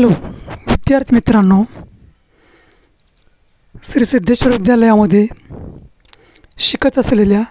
Hello 0.00 0.14
विद्यार्थी 0.68 1.14
मित्रांनो 1.14 1.62
श्री 3.84 4.04
सिद्धेश्वर 4.04 4.52
विद्यालयामध्ये 4.52 5.26
शिकत 6.58 6.98
असलेल्या 6.98 7.42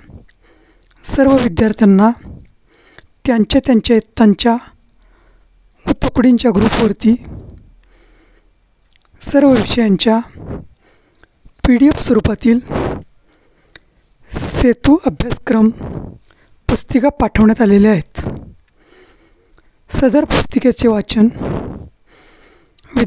सर्व 1.04 1.36
विद्यार्थ्यांना 1.36 2.10
त्यांच्या 3.26 3.62
त्यांच्या 3.66 3.98
त्यांच्या 4.18 4.56
व 5.86 5.92
तुकडींच्या 5.92 6.52
ग्रुपवरती 6.56 7.16
सर्व 9.22 9.52
विषयांच्या 9.52 10.20
पी 11.68 11.78
डी 11.78 11.88
एफ 11.88 12.00
स्वरूपातील 12.00 12.60
सेतू 14.32 14.98
अभ्यासक्रम 15.06 15.70
पुस्तिका 16.70 17.10
पाठवण्यात 17.10 17.62
आलेल्या 17.62 17.92
आहेत. 17.92 18.28
सदर 19.90 20.24
पुस्तिकेचे 20.24 20.88
वाचन 20.88 21.28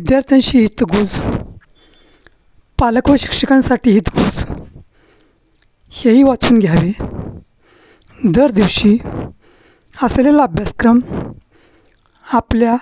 विद्यार्थ्यांशी 0.03 0.59
हितगुज 0.59 1.13
पालक 2.79 3.09
व 3.11 3.15
शिक्षकांसाठी 3.17 3.91
हितगुज 3.91 4.39
हेही 5.93 6.23
वाचून 6.23 6.59
घ्यावे. 6.59 6.91
दर 8.21 8.51
दिवशी 8.51 8.97
असलेला 9.95 10.43
अभ्यासक्रम 10.43 10.99
आपल्या 12.27 12.77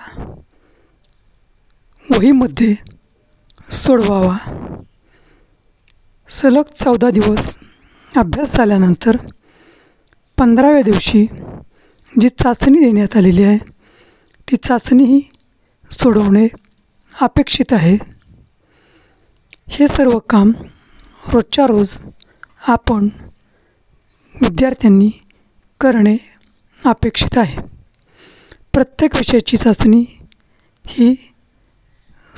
वहीमध्ये 2.05 2.73
सोडवावा. 3.73 4.35
सलग 6.29 6.73
चौदा 6.79 7.09
दिवस 7.11 7.55
अभ्यास 8.11 8.55
झाल्यानंतर 8.55 9.17
पंधराव्या 10.37 10.81
दिवशी 10.81 11.25
जी 12.13 12.29
चाचणी 12.29 12.79
देण्यात 12.79 13.17
आलेली 13.17 13.43
आहे 13.43 13.57
ती 14.47 14.55
चाचणीही 14.55 15.21
सोडवणे 15.91 16.47
अपेक्षित 17.13 17.73
आहे. 17.73 17.97
हे 19.69 19.87
सर्व 19.87 20.19
काम 20.19 20.51
रोजच्या 21.33 21.65
रोज 21.67 21.97
आपण 22.67 23.09
विद्यार्थ्यांनी 24.41 25.09
करणे 25.79 26.17
अपेक्षित 26.85 27.37
आहे. 27.37 27.61
प्रत्येक 28.73 29.15
विषयाची 29.15 29.57
चाचणी 29.57 30.05
ही 30.85 31.15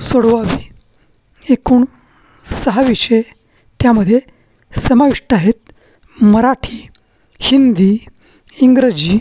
सोडवावी. 0.00 0.70
एकूण 1.42 1.84
सहा 2.44 2.82
विषय 2.82 3.22
त्यामध्ये 3.80 4.20
समाविष्ट 4.72 5.34
आहेत. 5.34 5.72
मराठी 6.22 6.86
हिंदी 7.40 7.96
इंग्रजी 8.62 9.18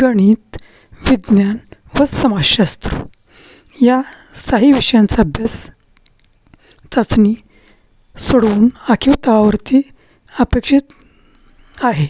गणित 0.00 0.56
विज्ञान 1.10 1.56
व 1.98 2.04
समाजशास्त्र. 2.04 2.96
या 3.82 4.00
साही 4.34 4.72
विषयांचा 4.72 5.16
अभ्यास 5.18 5.70
चाचणी 6.92 7.34
सोडवून 8.18 8.68
आखीव 8.88 9.12
तळावरती 9.26 9.80
अपेक्षित 10.38 10.92
आहे. 11.82 12.06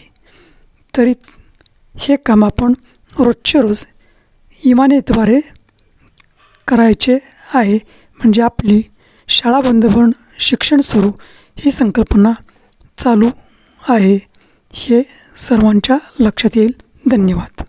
तरी 0.97 1.13
हे 1.95 2.15
काम 2.15 2.45
आपण 2.45 2.73
रोजच्या 3.17 3.61
रोज 3.61 3.85
इमानेद्वारे 4.65 5.39
करायचे 6.67 7.17
आहे. 7.53 7.75
म्हणजे 8.19 8.41
आपली 8.41 8.81
शाळा 9.27 9.61
बंद 9.61 9.85
पण 9.85 10.11
शिक्षण 10.39 10.81
सुरू 10.81 11.11
ही 11.57 11.71
संकल्पना 11.71 12.31
चालू 12.97 13.29
आहे. 13.89 14.19
हे 14.73 15.01
सर्वांच्या 15.37 15.97
लक्षात 16.19 16.57
येईल. 16.57 16.71
धन्यवाद. 17.09 17.63